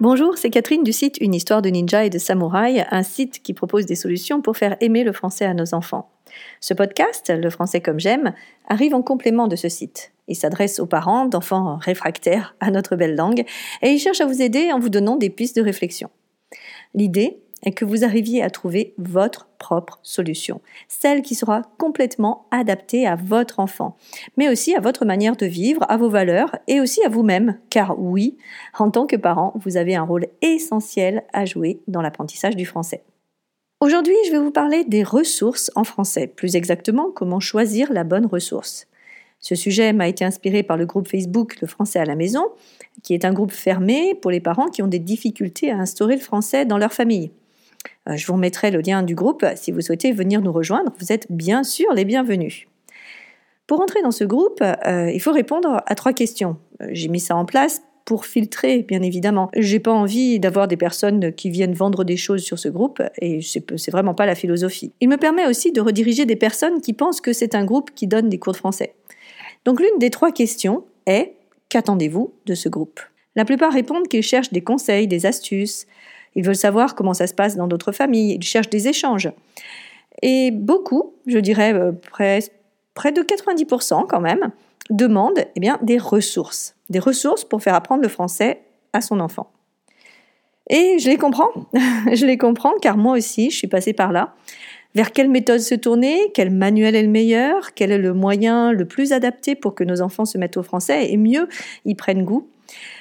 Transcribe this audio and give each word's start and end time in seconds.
Bonjour, 0.00 0.38
c'est 0.38 0.48
Catherine 0.48 0.82
du 0.82 0.94
site 0.94 1.18
Une 1.20 1.34
histoire 1.34 1.60
de 1.60 1.68
ninja 1.68 2.06
et 2.06 2.08
de 2.08 2.16
samouraï, 2.16 2.86
un 2.90 3.02
site 3.02 3.42
qui 3.42 3.52
propose 3.52 3.84
des 3.84 3.96
solutions 3.96 4.40
pour 4.40 4.56
faire 4.56 4.78
aimer 4.80 5.04
le 5.04 5.12
français 5.12 5.44
à 5.44 5.52
nos 5.52 5.74
enfants. 5.74 6.10
Ce 6.58 6.72
podcast, 6.72 7.30
Le 7.30 7.50
français 7.50 7.82
comme 7.82 8.00
j'aime, 8.00 8.32
arrive 8.66 8.94
en 8.94 9.02
complément 9.02 9.46
de 9.46 9.56
ce 9.56 9.68
site. 9.68 10.12
Il 10.26 10.36
s'adresse 10.36 10.80
aux 10.80 10.86
parents 10.86 11.26
d'enfants 11.26 11.76
réfractaires 11.76 12.56
à 12.60 12.70
notre 12.70 12.96
belle 12.96 13.14
langue 13.14 13.44
et 13.82 13.90
il 13.90 13.98
cherche 13.98 14.22
à 14.22 14.26
vous 14.26 14.40
aider 14.40 14.72
en 14.72 14.78
vous 14.78 14.88
donnant 14.88 15.16
des 15.16 15.28
pistes 15.28 15.56
de 15.56 15.62
réflexion. 15.62 16.08
L'idée 16.94 17.36
est 17.62 17.72
que 17.72 17.84
vous 17.84 18.04
arriviez 18.04 18.42
à 18.42 18.50
trouver 18.50 18.94
votre 18.98 19.48
propre 19.58 19.98
solution, 20.02 20.60
celle 20.88 21.22
qui 21.22 21.34
sera 21.34 21.62
complètement 21.78 22.46
adaptée 22.50 23.06
à 23.06 23.16
votre 23.16 23.60
enfant, 23.60 23.96
mais 24.36 24.48
aussi 24.48 24.74
à 24.74 24.80
votre 24.80 25.04
manière 25.04 25.36
de 25.36 25.46
vivre, 25.46 25.84
à 25.88 25.96
vos 25.96 26.08
valeurs 26.08 26.56
et 26.66 26.80
aussi 26.80 27.04
à 27.04 27.08
vous-même, 27.08 27.58
car 27.68 28.00
oui, 28.00 28.36
en 28.78 28.90
tant 28.90 29.06
que 29.06 29.16
parent, 29.16 29.52
vous 29.56 29.76
avez 29.76 29.94
un 29.94 30.02
rôle 30.02 30.26
essentiel 30.42 31.24
à 31.32 31.44
jouer 31.44 31.80
dans 31.88 32.02
l'apprentissage 32.02 32.56
du 32.56 32.66
français. 32.66 33.02
Aujourd'hui, 33.80 34.16
je 34.26 34.32
vais 34.32 34.38
vous 34.38 34.50
parler 34.50 34.84
des 34.84 35.02
ressources 35.02 35.70
en 35.74 35.84
français, 35.84 36.26
plus 36.26 36.54
exactement 36.54 37.10
comment 37.10 37.40
choisir 37.40 37.92
la 37.92 38.04
bonne 38.04 38.26
ressource. 38.26 38.86
Ce 39.40 39.54
sujet 39.54 39.94
m'a 39.94 40.06
été 40.06 40.22
inspiré 40.22 40.62
par 40.62 40.76
le 40.76 40.84
groupe 40.84 41.08
Facebook 41.08 41.60
Le 41.62 41.66
français 41.66 41.98
à 41.98 42.04
la 42.04 42.14
maison, 42.14 42.44
qui 43.02 43.14
est 43.14 43.24
un 43.24 43.32
groupe 43.32 43.52
fermé 43.52 44.14
pour 44.14 44.30
les 44.30 44.40
parents 44.40 44.68
qui 44.68 44.82
ont 44.82 44.86
des 44.86 44.98
difficultés 44.98 45.70
à 45.70 45.78
instaurer 45.78 46.16
le 46.16 46.20
français 46.20 46.66
dans 46.66 46.76
leur 46.76 46.92
famille. 46.92 47.30
Euh, 48.08 48.16
je 48.16 48.26
vous 48.26 48.34
remettrai 48.34 48.70
le 48.70 48.80
lien 48.80 49.02
du 49.02 49.14
groupe 49.14 49.44
si 49.56 49.72
vous 49.72 49.80
souhaitez 49.80 50.12
venir 50.12 50.40
nous 50.40 50.52
rejoindre. 50.52 50.92
Vous 50.98 51.12
êtes 51.12 51.26
bien 51.30 51.62
sûr 51.62 51.92
les 51.94 52.04
bienvenus. 52.04 52.66
Pour 53.66 53.80
entrer 53.80 54.02
dans 54.02 54.10
ce 54.10 54.24
groupe, 54.24 54.62
euh, 54.62 55.10
il 55.12 55.20
faut 55.20 55.32
répondre 55.32 55.82
à 55.86 55.94
trois 55.94 56.12
questions. 56.12 56.56
Euh, 56.82 56.88
j'ai 56.90 57.08
mis 57.08 57.20
ça 57.20 57.36
en 57.36 57.44
place 57.44 57.82
pour 58.04 58.26
filtrer, 58.26 58.82
bien 58.82 59.02
évidemment. 59.02 59.50
J'ai 59.54 59.78
pas 59.78 59.92
envie 59.92 60.40
d'avoir 60.40 60.66
des 60.66 60.76
personnes 60.76 61.32
qui 61.32 61.50
viennent 61.50 61.74
vendre 61.74 62.02
des 62.02 62.16
choses 62.16 62.42
sur 62.42 62.58
ce 62.58 62.68
groupe, 62.68 63.00
et 63.20 63.40
c'est 63.42 63.90
vraiment 63.92 64.14
pas 64.14 64.26
la 64.26 64.34
philosophie. 64.34 64.92
Il 65.00 65.08
me 65.08 65.16
permet 65.16 65.46
aussi 65.46 65.70
de 65.70 65.80
rediriger 65.80 66.26
des 66.26 66.34
personnes 66.34 66.80
qui 66.80 66.92
pensent 66.92 67.20
que 67.20 67.32
c'est 67.32 67.54
un 67.54 67.64
groupe 67.64 67.92
qui 67.94 68.08
donne 68.08 68.28
des 68.28 68.40
cours 68.40 68.54
de 68.54 68.58
français. 68.58 68.94
Donc 69.64 69.78
l'une 69.78 69.98
des 70.00 70.10
trois 70.10 70.32
questions 70.32 70.82
est 71.06 71.34
qu'attendez-vous 71.68 72.34
de 72.46 72.54
ce 72.54 72.68
groupe? 72.68 72.98
La 73.36 73.44
plupart 73.44 73.72
répondent 73.72 74.08
qu'ils 74.08 74.24
cherchent 74.24 74.52
des 74.52 74.62
conseils, 74.62 75.06
des 75.06 75.24
astuces, 75.24 75.86
ils 76.34 76.44
veulent 76.44 76.56
savoir 76.56 76.94
comment 76.94 77.14
ça 77.14 77.26
se 77.26 77.34
passe 77.34 77.56
dans 77.56 77.66
d'autres 77.66 77.92
familles, 77.92 78.34
ils 78.34 78.42
cherchent 78.42 78.70
des 78.70 78.88
échanges. 78.88 79.30
Et 80.22 80.50
beaucoup, 80.50 81.14
je 81.26 81.38
dirais 81.38 81.72
euh, 81.72 81.92
près, 81.92 82.40
près 82.94 83.12
de 83.12 83.22
90% 83.22 84.06
quand 84.06 84.20
même, 84.20 84.50
demandent 84.90 85.44
eh 85.54 85.60
bien, 85.60 85.78
des 85.82 85.98
ressources. 85.98 86.74
Des 86.88 86.98
ressources 86.98 87.44
pour 87.44 87.62
faire 87.62 87.74
apprendre 87.74 88.02
le 88.02 88.08
français 88.08 88.62
à 88.92 89.00
son 89.00 89.20
enfant. 89.20 89.50
Et 90.68 90.98
je 90.98 91.08
les 91.08 91.16
comprends, 91.16 91.50
je 92.12 92.26
les 92.26 92.38
comprends 92.38 92.74
car 92.80 92.96
moi 92.96 93.16
aussi 93.16 93.50
je 93.50 93.56
suis 93.56 93.68
passée 93.68 93.92
par 93.92 94.12
là. 94.12 94.34
Vers 94.94 95.12
quelle 95.12 95.30
méthode 95.30 95.60
se 95.60 95.76
tourner 95.76 96.32
Quel 96.34 96.50
manuel 96.50 96.96
est 96.96 97.02
le 97.02 97.08
meilleur 97.08 97.74
Quel 97.74 97.92
est 97.92 97.98
le 97.98 98.12
moyen 98.12 98.72
le 98.72 98.84
plus 98.84 99.12
adapté 99.12 99.54
pour 99.54 99.76
que 99.76 99.84
nos 99.84 100.00
enfants 100.00 100.24
se 100.24 100.36
mettent 100.36 100.56
au 100.56 100.64
français 100.64 101.12
et 101.12 101.16
mieux 101.16 101.48
y 101.84 101.94
prennent 101.94 102.24
goût 102.24 102.48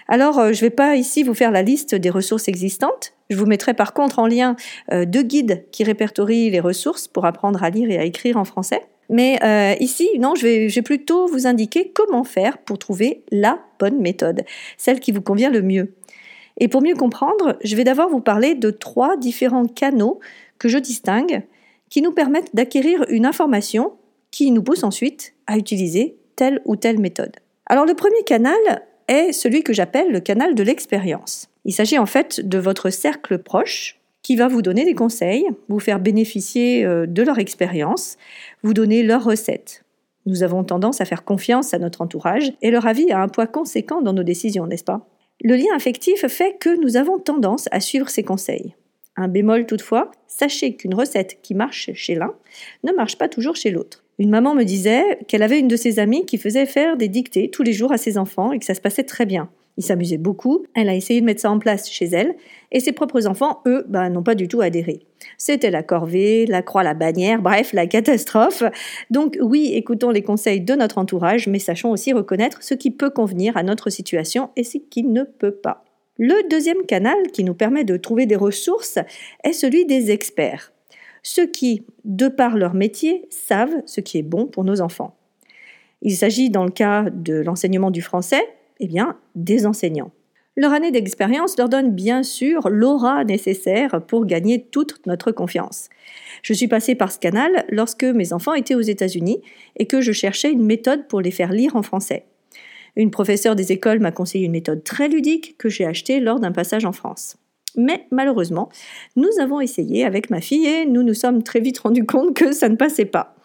alors, 0.08 0.40
euh, 0.40 0.54
je 0.54 0.58
ne 0.58 0.62
vais 0.62 0.76
pas 0.76 0.96
ici 0.96 1.24
vous 1.24 1.36
faire 1.36 1.52
la 1.52 1.62
liste 1.62 1.94
des 1.94 2.10
ressources 2.10 2.48
existantes. 2.48 3.14
Je 3.30 3.38
vous 3.38 3.46
mettrai 3.46 3.76
par 3.76 3.94
contre 3.94 4.18
en 4.20 4.26
lien 4.26 4.56
euh, 4.92 5.06
deux 5.06 5.22
guides 5.22 5.66
qui 5.72 5.84
répertorient 5.84 6.50
les 6.50 6.60
ressources 6.60 7.08
pour 7.08 7.26
apprendre 7.26 7.64
à 7.64 7.70
lire 7.70 7.92
et 7.92 8.00
à 8.00 8.04
écrire 8.04 8.38
en 8.38 8.44
français. 8.44 8.82
Mais 9.10 9.40
euh, 9.44 9.76
ici, 9.80 10.10
non, 10.20 10.34
je 10.36 10.44
vais, 10.44 10.70
je 10.70 10.76
vais 10.76 10.82
plutôt 10.82 11.28
vous 11.28 11.48
indiquer 11.48 11.92
comment 11.94 12.24
faire 12.24 12.58
pour 12.58 12.80
trouver 12.80 13.24
la 13.32 13.60
bonne 13.80 14.00
méthode, 14.00 14.44
celle 14.78 15.00
qui 15.00 15.12
vous 15.12 15.22
convient 15.22 15.50
le 15.50 15.62
mieux. 15.62 15.94
Et 16.58 16.68
pour 16.68 16.82
mieux 16.82 16.96
comprendre, 16.96 17.58
je 17.64 17.76
vais 17.76 17.84
d'abord 17.84 18.10
vous 18.10 18.20
parler 18.20 18.56
de 18.56 18.72
trois 18.72 19.16
différents 19.16 19.66
canaux 19.66 20.20
que 20.58 20.68
je 20.68 20.78
distingue 20.78 21.44
qui 21.90 22.02
nous 22.02 22.12
permettent 22.12 22.56
d'acquérir 22.56 23.06
une 23.10 23.26
information 23.26 23.94
qui 24.32 24.52
nous 24.52 24.62
pousse 24.62 24.84
ensuite 24.84 25.34
à 25.48 25.58
utiliser 25.58 26.18
telle 26.36 26.62
ou 26.66 26.76
telle 26.76 27.00
méthode. 27.00 27.36
Alors 27.66 27.86
le 27.86 27.94
premier 27.94 28.24
canal, 28.26 28.58
est 29.10 29.34
celui 29.34 29.64
que 29.64 29.74
j'appelle 29.74 30.12
le 30.12 30.22
canal 30.22 30.56
de 30.56 30.64
l'expérience. 30.64 31.50
Il 31.66 31.74
s'agit 31.74 31.98
en 31.98 32.06
fait 32.06 32.40
de 32.48 32.58
votre 32.58 32.90
cercle 32.90 33.40
proche 33.40 34.00
qui 34.22 34.36
va 34.36 34.48
vous 34.48 34.62
donner 34.62 34.86
des 34.86 34.94
conseils, 34.94 35.46
vous 35.68 35.80
faire 35.80 36.00
bénéficier 36.00 36.86
euh, 36.86 37.06
de 37.06 37.24
leur 37.24 37.40
expérience, 37.40 38.18
vous 38.64 38.74
donner 38.74 39.04
leurs 39.04 39.24
recettes. 39.24 39.84
Nous 40.26 40.44
avons 40.44 40.64
tendance 40.64 41.02
à 41.02 41.06
faire 41.06 41.26
confiance 41.26 41.74
à 41.74 41.80
notre 41.80 42.02
entourage 42.02 42.54
et 42.62 42.72
leur 42.72 42.86
avis 42.86 43.12
a 43.12 43.20
un 43.20 43.28
poids 43.28 43.48
conséquent 43.48 44.02
dans 44.02 44.14
nos 44.14 44.24
décisions, 44.24 44.68
n'est-ce 44.68 44.84
pas? 44.84 45.08
Le 45.42 45.56
lien 45.56 45.74
affectif 45.76 46.28
fait 46.28 46.58
que 46.60 46.80
nous 46.82 46.98
avons 46.98 47.18
tendance 47.18 47.68
à 47.72 47.80
suivre 47.80 48.10
ces 48.10 48.24
conseils. 48.24 48.76
Un 49.16 49.28
bémol 49.28 49.66
toutefois, 49.66 50.12
sachez 50.28 50.76
qu'une 50.76 50.94
recette 50.94 51.40
qui 51.42 51.56
marche 51.56 51.92
chez 51.94 52.16
l'un 52.16 52.34
ne 52.84 52.92
marche 52.92 53.18
pas 53.18 53.30
toujours 53.30 53.56
chez 53.56 53.72
l'autre. 53.72 54.04
Une 54.20 54.30
maman 54.30 54.54
me 54.54 54.64
disait 54.64 55.18
qu'elle 55.30 55.44
avait 55.44 55.60
une 55.60 55.70
de 55.70 55.78
ses 55.78 55.98
amies 55.98 56.26
qui 56.26 56.38
faisait 56.38 56.66
faire 56.66 56.98
des 56.98 57.08
dictées 57.08 57.50
tous 57.50 57.64
les 57.64 57.72
jours 57.72 57.94
à 57.94 57.98
ses 57.98 58.18
enfants 58.18 58.52
et 58.52 58.60
que 58.60 58.66
ça 58.66 58.74
se 58.74 58.82
passait 58.82 59.04
très 59.04 59.26
bien. 59.26 59.50
Ils 59.78 59.84
s'amusaient 59.84 60.18
beaucoup, 60.18 60.66
elle 60.76 60.90
a 60.90 60.94
essayé 60.94 61.22
de 61.22 61.26
mettre 61.26 61.40
ça 61.40 61.50
en 61.50 61.58
place 61.58 61.90
chez 61.90 62.08
elle, 62.08 62.36
et 62.74 62.82
ses 62.82 62.92
propres 62.92 63.28
enfants, 63.28 63.62
eux, 63.66 63.86
bah, 63.88 64.10
n'ont 64.10 64.22
pas 64.22 64.36
du 64.36 64.50
tout 64.50 64.60
adhéré. 64.60 65.00
C'était 65.38 65.72
la 65.72 65.84
corvée, 65.84 66.46
la 66.48 66.62
croix, 66.62 66.84
la 66.84 66.94
bannière, 66.94 67.42
bref, 67.42 67.72
la 67.72 67.88
catastrophe. 67.88 68.62
Donc 69.10 69.38
oui, 69.40 69.72
écoutons 69.74 70.10
les 70.10 70.22
conseils 70.22 70.60
de 70.60 70.74
notre 70.74 70.98
entourage, 70.98 71.48
mais 71.48 71.60
sachons 71.60 71.92
aussi 71.92 72.12
reconnaître 72.12 72.62
ce 72.62 72.74
qui 72.74 72.92
peut 72.92 73.10
convenir 73.12 73.56
à 73.56 73.64
notre 73.64 73.90
situation 73.90 74.50
et 74.58 74.66
ce 74.66 74.80
qui 74.80 75.04
ne 75.04 75.24
peut 75.24 75.56
pas. 75.56 75.86
Le 76.18 76.50
deuxième 76.50 76.86
canal 76.86 77.16
qui 77.32 77.46
nous 77.46 77.54
permet 77.54 77.86
de 77.86 77.96
trouver 77.96 78.26
des 78.26 78.36
ressources 78.36 79.00
est 79.46 79.54
celui 79.54 79.86
des 79.86 80.12
experts 80.12 80.74
ceux 81.24 81.48
qui, 81.48 81.86
de 82.06 82.28
par 82.28 82.58
leur 82.58 82.74
métier, 82.74 83.28
savent 83.30 83.82
ce 83.86 84.02
qui 84.02 84.18
est 84.18 84.24
bon 84.24 84.46
pour 84.46 84.64
nos 84.64 84.82
enfants. 84.82 85.16
Il 86.02 86.16
s'agit, 86.16 86.50
dans 86.50 86.64
le 86.64 86.72
cas 86.72 87.10
de 87.10 87.36
l'enseignement 87.36 87.92
du 87.92 88.02
français, 88.02 88.44
eh 88.80 88.88
bien, 88.88 89.18
des 89.36 89.66
enseignants. 89.66 90.12
Leur 90.56 90.74
année 90.74 90.92
d'expérience 90.92 91.58
leur 91.58 91.70
donne 91.70 91.92
bien 91.92 92.22
sûr 92.22 92.70
l'aura 92.70 93.24
nécessaire 93.24 94.02
pour 94.08 94.26
gagner 94.26 94.62
toute 94.62 95.06
notre 95.06 95.32
confiance. 95.32 95.90
Je 96.42 96.54
suis 96.54 96.68
passée 96.68 96.96
par 96.96 97.12
ce 97.12 97.20
canal 97.20 97.66
lorsque 97.70 98.04
mes 98.04 98.34
enfants 98.34 98.54
étaient 98.54 98.76
aux 98.76 98.82
États-Unis 98.82 99.42
et 99.78 99.86
que 99.86 100.02
je 100.02 100.12
cherchais 100.12 100.52
une 100.52 100.66
méthode 100.66 101.08
pour 101.08 101.22
les 101.22 101.32
faire 101.32 101.54
lire 101.54 101.76
en 101.78 101.82
français. 101.82 102.26
Une 102.98 103.12
professeure 103.12 103.56
des 103.56 103.72
écoles 103.72 104.00
m'a 104.00 104.12
conseillé 104.12 104.46
une 104.46 104.52
méthode 104.52 104.84
très 104.84 105.08
ludique 105.08 105.58
que 105.58 105.70
j'ai 105.70 105.86
achetée 105.86 106.20
lors 106.20 106.42
d'un 106.42 106.52
passage 106.52 106.84
en 106.84 106.92
France. 106.92 107.38
Mais 107.76 108.08
malheureusement, 108.12 108.70
nous 109.16 109.30
avons 109.40 109.62
essayé 109.62 110.06
avec 110.06 110.30
ma 110.30 110.42
fille 110.42 110.66
et 110.66 110.86
nous 110.86 111.04
nous 111.04 111.14
sommes 111.14 111.44
très 111.44 111.60
vite 111.60 111.80
rendus 111.80 112.06
compte 112.06 112.36
que 112.36 112.52
ça 112.52 112.70
ne 112.70 112.76
passait 112.76 113.06
pas. 113.06 113.36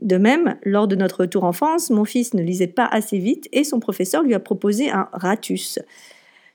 De 0.00 0.16
même, 0.16 0.56
lors 0.62 0.86
de 0.86 0.94
notre 0.94 1.20
retour 1.20 1.44
en 1.44 1.52
France, 1.52 1.90
mon 1.90 2.04
fils 2.04 2.34
ne 2.34 2.42
lisait 2.42 2.68
pas 2.68 2.86
assez 2.86 3.18
vite 3.18 3.48
et 3.52 3.64
son 3.64 3.80
professeur 3.80 4.22
lui 4.22 4.34
a 4.34 4.40
proposé 4.40 4.90
un 4.90 5.08
ratus. 5.12 5.80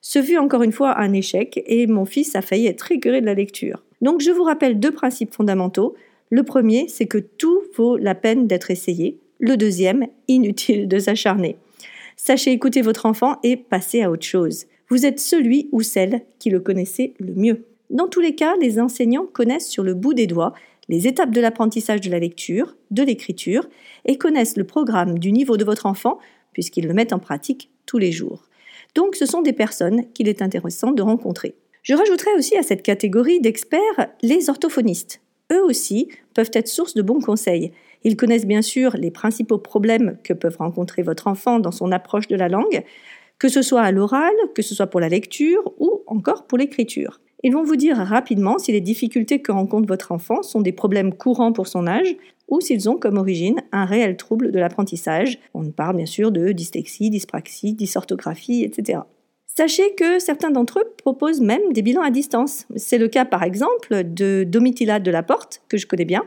Ce 0.02 0.22
fut 0.22 0.38
encore 0.38 0.64
une 0.64 0.72
fois 0.72 1.00
un 1.00 1.14
échec 1.14 1.62
et 1.66 1.88
mon 1.88 2.06
fils 2.06 2.36
a 2.36 2.42
failli 2.42 2.68
être 2.68 2.92
écœuré 2.92 3.22
de 3.22 3.26
la 3.26 3.34
lecture. 3.34 3.84
Donc 4.02 4.22
je 4.22 4.32
vous 4.32 4.44
rappelle 4.44 4.80
deux 4.80 4.92
principes 4.92 5.34
fondamentaux. 5.34 5.96
Le 6.30 6.44
premier, 6.44 6.88
c'est 6.88 7.06
que 7.06 7.18
tout 7.18 7.62
vaut 7.76 7.98
la 7.98 8.16
peine 8.16 8.48
d'être 8.48 8.72
essayé. 8.72 9.18
Le 9.40 9.58
deuxième, 9.58 10.08
inutile 10.28 10.88
de 10.88 11.00
s'acharner. 11.00 11.58
Sachez 12.16 12.52
écouter 12.52 12.82
votre 12.82 13.06
enfant 13.06 13.38
et 13.44 13.58
passer 13.58 14.04
à 14.04 14.12
autre 14.12 14.26
chose. 14.26 14.66
Vous 14.94 15.08
êtes 15.08 15.20
celui 15.20 15.70
ou 15.72 15.82
celle 15.82 16.22
qui 16.38 16.52
le 16.52 16.60
connaissait 16.60 17.16
le 17.18 17.34
mieux. 17.34 17.66
Dans 17.90 18.08
tous 18.08 18.20
les 18.20 18.36
cas, 18.36 18.54
les 18.62 18.80
enseignants 18.80 19.26
connaissent 19.26 19.68
sur 19.68 19.82
le 19.82 19.96
bout 19.96 20.14
des 20.14 20.28
doigts 20.28 20.54
les 20.88 21.08
étapes 21.08 21.32
de 21.32 21.42
l'apprentissage 21.42 22.00
de 22.00 22.12
la 22.12 22.20
lecture, 22.20 22.76
de 22.92 23.02
l'écriture, 23.02 23.68
et 24.06 24.20
connaissent 24.20 24.56
le 24.56 24.66
programme 24.66 25.18
du 25.18 25.32
niveau 25.32 25.58
de 25.58 25.66
votre 25.66 25.88
enfant, 25.88 26.20
puisqu'ils 26.52 26.86
le 26.86 26.94
mettent 26.94 27.12
en 27.12 27.18
pratique 27.18 27.72
tous 27.88 27.98
les 27.98 28.12
jours. 28.12 28.44
Donc 28.94 29.16
ce 29.16 29.26
sont 29.26 29.42
des 29.42 29.52
personnes 29.52 30.04
qu'il 30.14 30.30
est 30.30 30.44
intéressant 30.44 30.92
de 30.92 31.02
rencontrer. 31.02 31.56
Je 31.82 31.96
rajouterai 31.96 32.30
aussi 32.38 32.56
à 32.56 32.62
cette 32.62 32.84
catégorie 32.84 33.42
d'experts 33.42 34.10
les 34.22 34.52
orthophonistes. 34.52 35.22
Eux 35.52 35.64
aussi 35.64 36.10
peuvent 36.36 36.52
être 36.54 36.68
source 36.68 36.94
de 36.94 37.02
bons 37.02 37.20
conseils. 37.20 37.72
Ils 38.04 38.16
connaissent 38.16 38.46
bien 38.46 38.62
sûr 38.62 38.96
les 38.96 39.10
principaux 39.10 39.58
problèmes 39.58 40.18
que 40.24 40.34
peuvent 40.34 40.58
rencontrer 40.60 41.02
votre 41.02 41.26
enfant 41.26 41.58
dans 41.58 41.72
son 41.72 41.92
approche 41.92 42.28
de 42.28 42.36
la 42.36 42.48
langue, 42.48 42.84
que 43.40 43.50
ce 43.50 43.62
soit 43.62 43.82
à 43.82 43.92
l'oral, 43.92 44.34
que 44.56 44.62
ce 44.62 44.76
soit 44.76 44.88
pour 44.88 45.00
la 45.00 45.10
lecture 45.10 45.74
ou 45.80 46.02
encore 46.08 46.48
pour 46.48 46.58
l'écriture. 46.58 47.20
Ils 47.46 47.52
vont 47.52 47.64
vous 47.64 47.76
dire 47.76 47.98
rapidement 47.98 48.58
si 48.58 48.72
les 48.72 48.80
difficultés 48.80 49.42
que 49.42 49.52
rencontre 49.52 49.88
votre 49.88 50.14
enfant 50.14 50.42
sont 50.44 50.62
des 50.62 50.72
problèmes 50.72 51.14
courants 51.14 51.52
pour 51.52 51.68
son 51.68 51.88
âge 51.88 52.16
ou 52.48 52.62
s'ils 52.62 52.90
ont 52.90 52.96
comme 52.96 53.18
origine 53.18 53.62
un 53.74 53.84
réel 53.84 54.16
trouble 54.16 54.52
de 54.52 54.60
l'apprentissage. 54.60 55.40
On 55.54 55.70
parle 55.70 55.98
bien 55.98 56.06
sûr 56.06 56.32
de 56.32 56.54
dyslexie, 56.54 57.10
dyspraxie, 57.10 57.74
dysorthographie, 57.74 58.64
etc. 58.64 59.00
Sachez 59.46 59.94
que 59.96 60.20
certains 60.20 60.52
d'entre 60.52 60.80
eux 60.80 60.94
proposent 60.98 61.42
même 61.42 61.74
des 61.74 61.82
bilans 61.82 62.02
à 62.02 62.12
distance. 62.12 62.66
C'est 62.78 62.98
le 62.98 63.10
cas 63.10 63.26
par 63.26 63.44
exemple 63.44 64.04
de 64.06 64.46
Domitila 64.48 65.00
de 65.00 65.12
la 65.12 65.22
Porte, 65.22 65.62
que 65.68 65.78
je 65.78 65.86
connais 65.86 66.06
bien. 66.06 66.24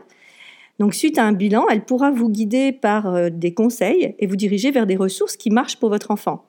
Donc 0.79 0.93
suite 0.93 1.17
à 1.17 1.25
un 1.25 1.33
bilan, 1.33 1.65
elle 1.69 1.83
pourra 1.83 2.11
vous 2.11 2.29
guider 2.29 2.71
par 2.71 3.07
euh, 3.07 3.29
des 3.31 3.53
conseils 3.53 4.15
et 4.19 4.27
vous 4.27 4.35
diriger 4.35 4.69
vers 4.69 4.85
des 4.85 4.95
ressources 4.95 5.35
qui 5.35 5.49
marchent 5.49 5.77
pour 5.77 5.89
votre 5.89 6.11
enfant. 6.11 6.43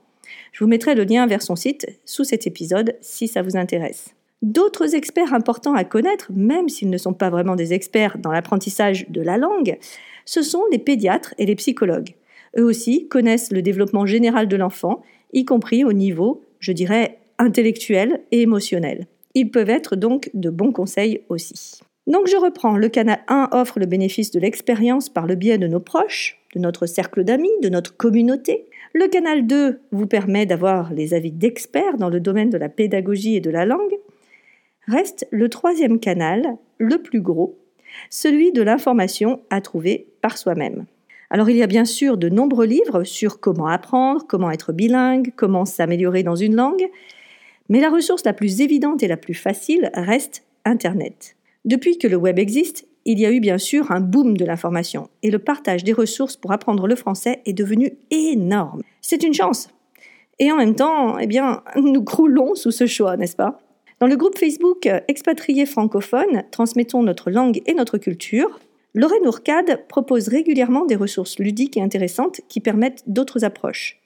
Je 0.52 0.64
vous 0.64 0.68
mettrai 0.68 0.94
le 0.94 1.04
lien 1.04 1.26
vers 1.26 1.42
son 1.42 1.56
site 1.56 1.86
sous 2.04 2.24
cet 2.24 2.46
épisode 2.46 2.96
si 3.00 3.28
ça 3.28 3.42
vous 3.42 3.56
intéresse. 3.56 4.14
D'autres 4.42 4.94
experts 4.94 5.34
importants 5.34 5.74
à 5.74 5.84
connaître, 5.84 6.30
même 6.32 6.68
s'ils 6.68 6.90
ne 6.90 6.98
sont 6.98 7.12
pas 7.12 7.30
vraiment 7.30 7.56
des 7.56 7.72
experts 7.72 8.18
dans 8.18 8.30
l'apprentissage 8.30 9.08
de 9.08 9.20
la 9.20 9.36
langue, 9.36 9.78
ce 10.24 10.42
sont 10.42 10.62
les 10.70 10.78
pédiatres 10.78 11.34
et 11.38 11.46
les 11.46 11.56
psychologues. 11.56 12.14
Eux 12.56 12.64
aussi 12.64 13.08
connaissent 13.08 13.50
le 13.50 13.62
développement 13.62 14.06
général 14.06 14.46
de 14.46 14.56
l'enfant, 14.56 15.02
y 15.32 15.44
compris 15.44 15.84
au 15.84 15.92
niveau, 15.92 16.44
je 16.60 16.72
dirais, 16.72 17.18
intellectuel 17.38 18.20
et 18.30 18.42
émotionnel. 18.42 19.06
Ils 19.34 19.50
peuvent 19.50 19.70
être 19.70 19.96
donc 19.96 20.30
de 20.34 20.50
bons 20.50 20.72
conseils 20.72 21.22
aussi. 21.28 21.80
Donc 22.06 22.26
je 22.26 22.36
reprends, 22.36 22.76
le 22.76 22.88
canal 22.88 23.20
1 23.28 23.50
offre 23.52 23.78
le 23.78 23.86
bénéfice 23.86 24.30
de 24.30 24.40
l'expérience 24.40 25.10
par 25.10 25.26
le 25.26 25.34
biais 25.34 25.58
de 25.58 25.66
nos 25.66 25.80
proches, 25.80 26.40
de 26.54 26.60
notre 26.60 26.86
cercle 26.86 27.22
d'amis, 27.22 27.50
de 27.60 27.68
notre 27.68 27.96
communauté. 27.96 28.66
Le 29.00 29.06
canal 29.06 29.46
2 29.46 29.78
vous 29.92 30.08
permet 30.08 30.44
d'avoir 30.44 30.92
les 30.92 31.14
avis 31.14 31.30
d'experts 31.30 31.98
dans 31.98 32.08
le 32.08 32.18
domaine 32.18 32.50
de 32.50 32.58
la 32.58 32.68
pédagogie 32.68 33.36
et 33.36 33.40
de 33.40 33.48
la 33.48 33.64
langue. 33.64 33.94
Reste 34.88 35.28
le 35.30 35.48
troisième 35.48 36.00
canal, 36.00 36.56
le 36.78 36.98
plus 36.98 37.20
gros, 37.20 37.56
celui 38.10 38.50
de 38.50 38.60
l'information 38.60 39.40
à 39.50 39.60
trouver 39.60 40.08
par 40.20 40.36
soi-même. 40.36 40.86
Alors 41.30 41.48
il 41.48 41.56
y 41.56 41.62
a 41.62 41.68
bien 41.68 41.84
sûr 41.84 42.16
de 42.16 42.28
nombreux 42.28 42.66
livres 42.66 43.04
sur 43.04 43.38
comment 43.38 43.68
apprendre, 43.68 44.26
comment 44.26 44.50
être 44.50 44.72
bilingue, 44.72 45.32
comment 45.36 45.64
s'améliorer 45.64 46.24
dans 46.24 46.34
une 46.34 46.56
langue, 46.56 46.88
mais 47.68 47.78
la 47.78 47.90
ressource 47.90 48.24
la 48.24 48.32
plus 48.32 48.62
évidente 48.62 49.04
et 49.04 49.08
la 49.08 49.16
plus 49.16 49.34
facile 49.34 49.92
reste 49.94 50.42
Internet. 50.64 51.36
Depuis 51.64 51.98
que 51.98 52.08
le 52.08 52.16
web 52.16 52.40
existe, 52.40 52.87
il 53.04 53.18
y 53.18 53.26
a 53.26 53.32
eu 53.32 53.40
bien 53.40 53.58
sûr 53.58 53.90
un 53.90 54.00
boom 54.00 54.36
de 54.36 54.44
l'information 54.44 55.08
et 55.22 55.30
le 55.30 55.38
partage 55.38 55.84
des 55.84 55.92
ressources 55.92 56.36
pour 56.36 56.52
apprendre 56.52 56.86
le 56.86 56.96
français 56.96 57.40
est 57.46 57.52
devenu 57.52 57.92
énorme. 58.10 58.82
C'est 59.00 59.22
une 59.22 59.34
chance. 59.34 59.68
Et 60.38 60.52
en 60.52 60.56
même 60.56 60.74
temps, 60.74 61.18
eh 61.18 61.26
bien, 61.26 61.62
nous 61.76 62.04
croulons 62.04 62.54
sous 62.54 62.70
ce 62.70 62.86
choix, 62.86 63.16
n'est-ce 63.16 63.36
pas? 63.36 63.60
Dans 64.00 64.06
le 64.06 64.16
groupe 64.16 64.38
Facebook 64.38 64.88
Expatriés 65.08 65.66
francophones, 65.66 66.44
transmettons 66.52 67.02
notre 67.02 67.30
langue 67.30 67.60
et 67.66 67.74
notre 67.74 67.98
culture. 67.98 68.60
Lorraine 68.94 69.26
Ourcade 69.26 69.86
propose 69.88 70.28
régulièrement 70.28 70.84
des 70.84 70.94
ressources 70.94 71.38
ludiques 71.38 71.76
et 71.76 71.82
intéressantes 71.82 72.40
qui 72.48 72.60
permettent 72.60 73.02
d'autres 73.06 73.44
approches. 73.44 73.98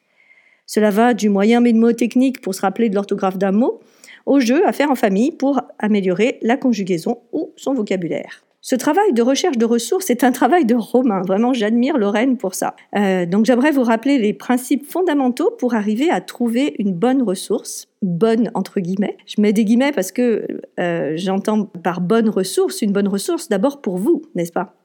Cela 0.67 0.91
va 0.91 1.13
du 1.13 1.29
moyen 1.29 1.61
mémotechnique 1.61 2.41
pour 2.41 2.55
se 2.55 2.63
rappeler 2.63 2.89
de 2.89 2.95
l'orthographe 2.95 3.37
d'un 3.37 3.53
mot 3.53 3.81
au 4.25 4.41
jeu 4.41 4.67
à 4.67 4.73
faire 4.73 4.91
en 4.91 4.95
famille 4.95 5.33
pour 5.33 5.61
améliorer 5.79 6.39
la 6.43 6.57
conjugaison 6.57 7.19
ou 7.33 7.53
son 7.57 7.75
vocabulaire. 7.75 8.45
Ce 8.65 8.77
travail 8.77 9.13
de 9.13 9.23
recherche 9.23 9.59
de 9.59 9.65
ressources 9.65 10.09
est 10.09 10.23
un 10.23 10.31
travail 10.31 10.65
de 10.65 10.77
Romain. 10.77 11.23
Vraiment, 11.27 11.53
j'admire 11.53 11.99
Lorraine 11.99 12.37
pour 12.37 12.55
ça. 12.55 12.77
Euh, 12.95 13.27
donc, 13.27 13.45
j'aimerais 13.45 13.73
vous 13.73 13.83
rappeler 13.83 14.19
les 14.19 14.33
principes 14.33 14.89
fondamentaux 14.89 15.51
pour 15.59 15.75
arriver 15.75 16.11
à 16.11 16.21
trouver 16.21 16.77
une 16.79 16.93
bonne 16.93 17.23
ressource. 17.23 17.89
Bonne 18.03 18.53
entre 18.55 18.79
guillemets. 18.79 19.17
Je 19.27 19.41
mets 19.41 19.53
des 19.53 19.65
guillemets 19.65 19.91
parce 19.91 20.13
que 20.13 20.47
euh, 20.79 21.15
j'entends 21.17 21.67
par 21.83 22.01
bonne 22.01 22.29
ressource 22.29 22.83
une 22.83 22.93
bonne 22.93 23.09
ressource 23.09 23.49
d'abord 23.49 23.81
pour 23.81 23.99
vous, 23.99 24.23
n'est-ce 24.37 24.53
pas? 24.53 24.77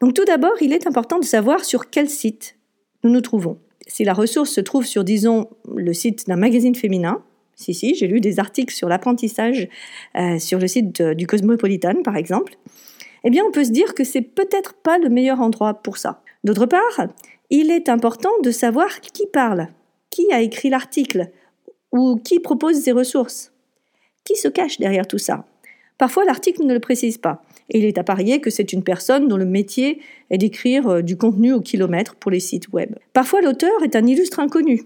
Donc, 0.00 0.14
tout 0.14 0.24
d'abord, 0.24 0.54
il 0.62 0.72
est 0.72 0.86
important 0.86 1.18
de 1.18 1.24
savoir 1.24 1.62
sur 1.62 1.90
quel 1.90 2.08
site 2.08 2.56
nous 3.04 3.10
nous 3.10 3.20
trouvons. 3.20 3.58
Si 3.86 4.02
la 4.04 4.14
ressource 4.14 4.50
se 4.50 4.62
trouve 4.62 4.86
sur, 4.86 5.04
disons, 5.04 5.50
le 5.74 5.92
site 5.92 6.26
d'un 6.26 6.36
magazine 6.36 6.74
féminin, 6.74 7.22
si, 7.54 7.74
si, 7.74 7.94
j'ai 7.94 8.06
lu 8.06 8.20
des 8.20 8.40
articles 8.40 8.74
sur 8.74 8.88
l'apprentissage 8.88 9.68
euh, 10.16 10.38
sur 10.38 10.58
le 10.58 10.68
site 10.68 11.02
du 11.02 11.26
Cosmopolitan, 11.26 12.02
par 12.02 12.16
exemple. 12.16 12.56
Eh 13.26 13.30
bien, 13.30 13.42
on 13.44 13.50
peut 13.50 13.64
se 13.64 13.72
dire 13.72 13.92
que 13.94 14.04
c'est 14.04 14.22
peut-être 14.22 14.74
pas 14.74 14.98
le 14.98 15.08
meilleur 15.08 15.40
endroit 15.40 15.74
pour 15.74 15.98
ça. 15.98 16.22
D'autre 16.44 16.66
part, 16.66 17.08
il 17.50 17.72
est 17.72 17.88
important 17.88 18.30
de 18.44 18.52
savoir 18.52 19.00
qui 19.00 19.26
parle, 19.26 19.66
qui 20.10 20.32
a 20.32 20.42
écrit 20.42 20.70
l'article, 20.70 21.30
ou 21.90 22.20
qui 22.22 22.38
propose 22.38 22.76
ces 22.76 22.92
ressources. 22.92 23.52
Qui 24.22 24.36
se 24.36 24.46
cache 24.46 24.78
derrière 24.78 25.08
tout 25.08 25.18
ça? 25.18 25.44
Parfois, 25.98 26.24
l'article 26.24 26.64
ne 26.66 26.74
le 26.74 26.78
précise 26.78 27.18
pas, 27.18 27.42
et 27.68 27.78
il 27.78 27.84
est 27.84 27.98
à 27.98 28.04
parier 28.04 28.40
que 28.40 28.50
c'est 28.50 28.72
une 28.72 28.84
personne 28.84 29.26
dont 29.26 29.36
le 29.36 29.44
métier 29.44 30.00
est 30.30 30.38
d'écrire 30.38 30.86
euh, 30.86 31.02
du 31.02 31.16
contenu 31.16 31.52
au 31.52 31.60
kilomètre 31.60 32.14
pour 32.14 32.30
les 32.30 32.38
sites 32.38 32.68
web. 32.72 32.94
Parfois, 33.12 33.40
l'auteur 33.40 33.82
est 33.82 33.96
un 33.96 34.06
illustre 34.06 34.38
inconnu, 34.38 34.82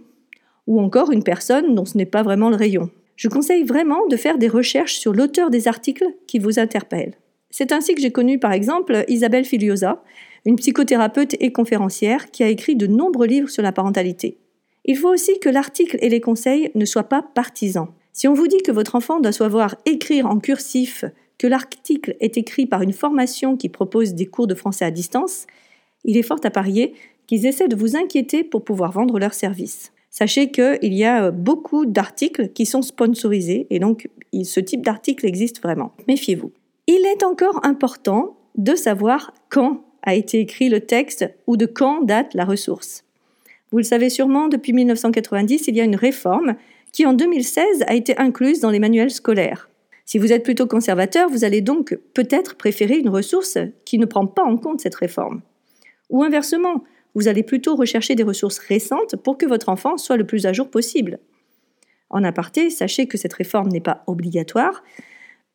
ou 0.66 0.80
encore 0.80 1.12
une 1.12 1.24
personne 1.24 1.74
dont 1.74 1.84
ce 1.84 1.98
n'est 1.98 2.06
pas 2.06 2.22
vraiment 2.22 2.48
le 2.48 2.56
rayon. 2.56 2.88
Je 3.16 3.28
conseille 3.28 3.64
vraiment 3.64 4.06
de 4.06 4.16
faire 4.16 4.38
des 4.38 4.48
recherches 4.48 4.94
sur 4.94 5.12
l'auteur 5.12 5.50
des 5.50 5.68
articles 5.68 6.06
qui 6.26 6.38
vous 6.38 6.58
interpellent. 6.58 7.18
C'est 7.50 7.72
ainsi 7.72 7.94
que 7.94 8.00
j'ai 8.00 8.12
connu 8.12 8.38
par 8.38 8.52
exemple 8.52 9.04
Isabelle 9.08 9.44
Filiosa, 9.44 10.02
une 10.46 10.56
psychothérapeute 10.56 11.36
et 11.40 11.52
conférencière 11.52 12.30
qui 12.30 12.42
a 12.42 12.48
écrit 12.48 12.76
de 12.76 12.86
nombreux 12.86 13.26
livres 13.26 13.50
sur 13.50 13.62
la 13.62 13.72
parentalité. 13.72 14.38
Il 14.84 14.96
faut 14.96 15.12
aussi 15.12 15.38
que 15.40 15.48
l'article 15.48 15.98
et 16.00 16.08
les 16.08 16.20
conseils 16.20 16.70
ne 16.74 16.84
soient 16.84 17.08
pas 17.08 17.22
partisans. 17.22 17.88
Si 18.12 18.28
on 18.28 18.34
vous 18.34 18.46
dit 18.46 18.62
que 18.62 18.72
votre 18.72 18.94
enfant 18.94 19.20
doit 19.20 19.32
savoir 19.32 19.76
écrire 19.84 20.26
en 20.26 20.38
cursif, 20.38 21.04
que 21.38 21.46
l'article 21.46 22.16
est 22.20 22.36
écrit 22.36 22.66
par 22.66 22.82
une 22.82 22.92
formation 22.92 23.56
qui 23.56 23.68
propose 23.68 24.14
des 24.14 24.26
cours 24.26 24.46
de 24.46 24.54
français 24.54 24.84
à 24.84 24.90
distance, 24.90 25.46
il 26.04 26.16
est 26.16 26.22
fort 26.22 26.40
à 26.44 26.50
parier 26.50 26.94
qu'ils 27.26 27.46
essaient 27.46 27.68
de 27.68 27.76
vous 27.76 27.96
inquiéter 27.96 28.42
pour 28.42 28.64
pouvoir 28.64 28.92
vendre 28.92 29.18
leurs 29.18 29.34
services. 29.34 29.92
Sachez 30.10 30.50
qu'il 30.50 30.94
y 30.94 31.04
a 31.04 31.30
beaucoup 31.30 31.86
d'articles 31.86 32.48
qui 32.48 32.66
sont 32.66 32.82
sponsorisés 32.82 33.66
et 33.70 33.78
donc 33.78 34.08
ce 34.42 34.60
type 34.60 34.84
d'article 34.84 35.26
existe 35.26 35.62
vraiment. 35.62 35.92
Méfiez-vous. 36.08 36.50
Il 36.92 37.06
est 37.06 37.22
encore 37.22 37.64
important 37.64 38.36
de 38.56 38.74
savoir 38.74 39.32
quand 39.48 39.84
a 40.02 40.16
été 40.16 40.40
écrit 40.40 40.68
le 40.68 40.80
texte 40.80 41.24
ou 41.46 41.56
de 41.56 41.64
quand 41.64 42.02
date 42.02 42.34
la 42.34 42.44
ressource. 42.44 43.04
Vous 43.70 43.78
le 43.78 43.84
savez 43.84 44.10
sûrement, 44.10 44.48
depuis 44.48 44.72
1990, 44.72 45.68
il 45.68 45.76
y 45.76 45.80
a 45.80 45.84
une 45.84 45.94
réforme 45.94 46.56
qui 46.90 47.06
en 47.06 47.12
2016 47.12 47.84
a 47.86 47.94
été 47.94 48.18
incluse 48.18 48.58
dans 48.58 48.70
les 48.70 48.80
manuels 48.80 49.12
scolaires. 49.12 49.70
Si 50.04 50.18
vous 50.18 50.32
êtes 50.32 50.42
plutôt 50.42 50.66
conservateur, 50.66 51.28
vous 51.28 51.44
allez 51.44 51.60
donc 51.60 51.96
peut-être 52.12 52.56
préférer 52.56 52.96
une 52.98 53.08
ressource 53.08 53.56
qui 53.84 53.96
ne 53.96 54.04
prend 54.04 54.26
pas 54.26 54.42
en 54.42 54.56
compte 54.56 54.80
cette 54.80 54.96
réforme. 54.96 55.42
Ou 56.08 56.24
inversement, 56.24 56.82
vous 57.14 57.28
allez 57.28 57.44
plutôt 57.44 57.76
rechercher 57.76 58.16
des 58.16 58.24
ressources 58.24 58.58
récentes 58.58 59.14
pour 59.14 59.38
que 59.38 59.46
votre 59.46 59.68
enfant 59.68 59.96
soit 59.96 60.16
le 60.16 60.26
plus 60.26 60.44
à 60.44 60.52
jour 60.52 60.68
possible. 60.68 61.20
En 62.08 62.24
aparté, 62.24 62.68
sachez 62.68 63.06
que 63.06 63.16
cette 63.16 63.34
réforme 63.34 63.68
n'est 63.68 63.78
pas 63.78 64.02
obligatoire. 64.08 64.82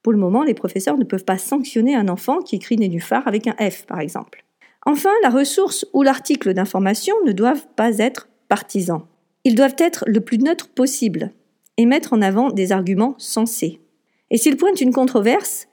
Pour 0.06 0.14
le 0.14 0.20
moment, 0.20 0.44
les 0.44 0.54
professeurs 0.54 1.00
ne 1.00 1.04
peuvent 1.04 1.26
pas 1.26 1.40
sanctionner 1.40 1.96
un 1.96 2.10
enfant 2.10 2.38
qui 2.38 2.58
écrit 2.58 2.78
nénuphar 2.78 3.28
avec 3.28 3.48
un 3.48 3.56
F, 3.72 3.88
par 3.88 4.00
exemple. 4.00 4.46
Enfin, 4.86 5.10
la 5.24 5.32
ressource 5.32 5.84
ou 5.94 6.04
l'article 6.04 6.54
d'information 6.54 7.16
ne 7.26 7.32
doivent 7.32 7.66
pas 7.76 7.98
être 7.98 8.30
partisans. 8.48 9.02
Ils 9.46 9.56
doivent 9.56 9.74
être 9.80 10.04
le 10.06 10.22
plus 10.22 10.38
neutre 10.38 10.70
possible 10.70 11.32
et 11.78 11.88
mettre 11.88 12.14
en 12.14 12.22
avant 12.22 12.52
des 12.52 12.72
arguments 12.72 13.16
sensés. 13.18 13.82
Et 14.30 14.38
s'ils 14.38 14.58
pointent 14.58 14.80
une 14.80 14.94
controverse, 14.94 15.68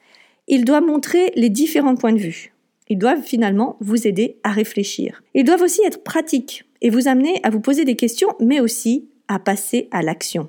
ils 0.48 0.64
doivent 0.64 0.86
montrer 0.86 1.30
les 1.36 1.50
différents 1.50 1.96
points 1.96 2.14
de 2.14 2.18
vue. 2.18 2.54
Ils 2.88 2.96
doivent 2.96 3.20
finalement 3.20 3.76
vous 3.80 4.06
aider 4.06 4.38
à 4.44 4.50
réfléchir. 4.52 5.22
Ils 5.34 5.44
doivent 5.44 5.60
aussi 5.60 5.82
être 5.84 6.04
pratiques 6.04 6.64
et 6.80 6.88
vous 6.88 7.06
amener 7.06 7.38
à 7.42 7.50
vous 7.50 7.60
poser 7.60 7.84
des 7.84 7.96
questions, 7.96 8.34
mais 8.40 8.60
aussi 8.60 9.10
à 9.28 9.38
passer 9.38 9.88
à 9.90 10.00
l'action. 10.00 10.48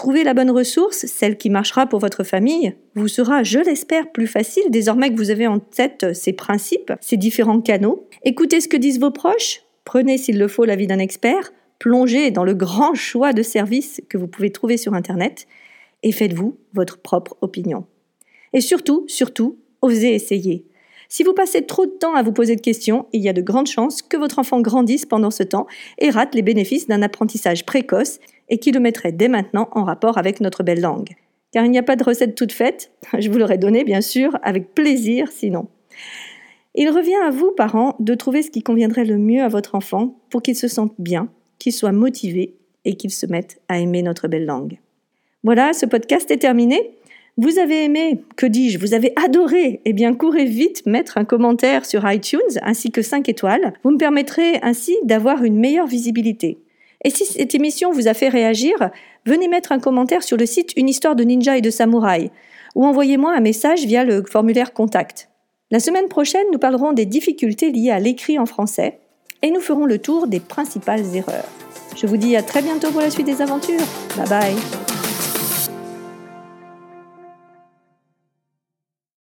Trouver 0.00 0.24
la 0.24 0.32
bonne 0.32 0.50
ressource, 0.50 1.04
celle 1.04 1.36
qui 1.36 1.50
marchera 1.50 1.86
pour 1.86 2.00
votre 2.00 2.24
famille, 2.24 2.72
vous 2.94 3.06
sera, 3.06 3.42
je 3.42 3.58
l'espère, 3.58 4.10
plus 4.10 4.26
facile 4.26 4.62
désormais 4.70 5.10
que 5.10 5.16
vous 5.18 5.28
avez 5.28 5.46
en 5.46 5.58
tête 5.58 6.16
ces 6.16 6.32
principes, 6.32 6.94
ces 7.02 7.18
différents 7.18 7.60
canaux. 7.60 8.08
Écoutez 8.24 8.62
ce 8.62 8.68
que 8.68 8.78
disent 8.78 8.98
vos 8.98 9.10
proches, 9.10 9.60
prenez 9.84 10.16
s'il 10.16 10.38
le 10.38 10.48
faut 10.48 10.64
l'avis 10.64 10.86
d'un 10.86 11.00
expert, 11.00 11.52
plongez 11.78 12.30
dans 12.30 12.44
le 12.44 12.54
grand 12.54 12.94
choix 12.94 13.34
de 13.34 13.42
services 13.42 14.00
que 14.08 14.16
vous 14.16 14.26
pouvez 14.26 14.50
trouver 14.50 14.78
sur 14.78 14.94
Internet 14.94 15.46
et 16.02 16.12
faites-vous 16.12 16.56
votre 16.72 16.96
propre 17.02 17.36
opinion. 17.42 17.84
Et 18.54 18.62
surtout, 18.62 19.04
surtout, 19.06 19.58
osez 19.82 20.14
essayer. 20.14 20.64
Si 21.12 21.24
vous 21.24 21.34
passez 21.34 21.66
trop 21.66 21.86
de 21.86 21.90
temps 21.90 22.14
à 22.14 22.22
vous 22.22 22.32
poser 22.32 22.54
de 22.54 22.60
questions, 22.60 23.06
il 23.12 23.20
y 23.20 23.28
a 23.28 23.32
de 23.32 23.42
grandes 23.42 23.66
chances 23.66 24.00
que 24.00 24.16
votre 24.16 24.38
enfant 24.38 24.60
grandisse 24.60 25.06
pendant 25.06 25.32
ce 25.32 25.42
temps 25.42 25.66
et 25.98 26.08
rate 26.08 26.36
les 26.36 26.42
bénéfices 26.42 26.86
d'un 26.86 27.02
apprentissage 27.02 27.66
précoce 27.66 28.20
et 28.50 28.58
qui 28.58 28.72
le 28.72 28.80
mettrait 28.80 29.12
dès 29.12 29.28
maintenant 29.28 29.68
en 29.72 29.84
rapport 29.84 30.18
avec 30.18 30.40
notre 30.40 30.62
belle 30.62 30.80
langue. 30.80 31.10
Car 31.52 31.64
il 31.64 31.70
n'y 31.70 31.78
a 31.78 31.82
pas 31.82 31.96
de 31.96 32.04
recette 32.04 32.34
toute 32.34 32.52
faite, 32.52 32.92
je 33.18 33.30
vous 33.30 33.38
l'aurais 33.38 33.58
donné 33.58 33.84
bien 33.84 34.00
sûr, 34.00 34.36
avec 34.42 34.74
plaisir 34.74 35.30
sinon. 35.32 35.68
Il 36.74 36.88
revient 36.90 37.18
à 37.24 37.30
vous, 37.30 37.50
parents, 37.50 37.96
de 37.98 38.14
trouver 38.14 38.42
ce 38.42 38.50
qui 38.50 38.62
conviendrait 38.62 39.04
le 39.04 39.18
mieux 39.18 39.42
à 39.42 39.48
votre 39.48 39.74
enfant 39.74 40.20
pour 40.30 40.42
qu'il 40.42 40.54
se 40.54 40.68
sente 40.68 40.94
bien, 40.98 41.28
qu'il 41.58 41.72
soit 41.72 41.92
motivé 41.92 42.54
et 42.84 42.94
qu'il 42.94 43.10
se 43.10 43.26
mette 43.26 43.60
à 43.68 43.78
aimer 43.78 44.02
notre 44.02 44.28
belle 44.28 44.46
langue. 44.46 44.78
Voilà, 45.42 45.72
ce 45.72 45.86
podcast 45.86 46.30
est 46.30 46.38
terminé. 46.38 46.92
Vous 47.36 47.58
avez 47.58 47.84
aimé, 47.84 48.22
que 48.36 48.46
dis-je, 48.46 48.78
vous 48.78 48.94
avez 48.94 49.12
adoré, 49.16 49.80
eh 49.84 49.92
bien 49.92 50.14
courez 50.14 50.44
vite 50.44 50.84
mettre 50.86 51.18
un 51.18 51.24
commentaire 51.24 51.86
sur 51.86 52.08
iTunes 52.10 52.40
ainsi 52.62 52.90
que 52.90 53.02
5 53.02 53.28
étoiles. 53.28 53.72
Vous 53.82 53.90
me 53.90 53.98
permettrez 53.98 54.58
ainsi 54.62 54.96
d'avoir 55.04 55.42
une 55.42 55.58
meilleure 55.58 55.86
visibilité. 55.86 56.58
Et 57.04 57.10
si 57.10 57.24
cette 57.24 57.54
émission 57.54 57.92
vous 57.92 58.08
a 58.08 58.14
fait 58.14 58.28
réagir, 58.28 58.90
venez 59.26 59.48
mettre 59.48 59.72
un 59.72 59.78
commentaire 59.78 60.22
sur 60.22 60.36
le 60.36 60.46
site 60.46 60.72
Une 60.76 60.88
histoire 60.88 61.16
de 61.16 61.24
ninja 61.24 61.56
et 61.56 61.62
de 61.62 61.70
samouraï 61.70 62.30
ou 62.74 62.84
envoyez-moi 62.86 63.34
un 63.34 63.40
message 63.40 63.84
via 63.84 64.04
le 64.04 64.22
formulaire 64.22 64.72
contact. 64.72 65.28
La 65.70 65.80
semaine 65.80 66.08
prochaine, 66.08 66.46
nous 66.52 66.58
parlerons 66.58 66.92
des 66.92 67.06
difficultés 67.06 67.70
liées 67.70 67.90
à 67.90 67.98
l'écrit 67.98 68.38
en 68.38 68.46
français 68.46 69.00
et 69.42 69.50
nous 69.50 69.60
ferons 69.60 69.86
le 69.86 69.98
tour 69.98 70.26
des 70.26 70.40
principales 70.40 71.16
erreurs. 71.16 71.48
Je 71.96 72.06
vous 72.06 72.16
dis 72.16 72.36
à 72.36 72.42
très 72.42 72.62
bientôt 72.62 72.90
pour 72.90 73.00
la 73.00 73.10
suite 73.10 73.26
des 73.26 73.42
aventures. 73.42 73.80
Bye 74.16 74.28
bye 74.28 74.99